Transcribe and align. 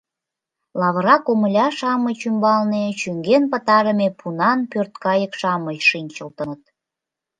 Лавыра 0.79 1.15
комыля-шамыч 1.25 2.19
ӱмбалне 2.29 2.83
чӱҥген 2.99 3.43
пытарыме 3.51 4.07
пунан 4.19 4.59
пӧрткайык-шамыч 4.71 5.79
шинчылтыныт. 5.89 6.63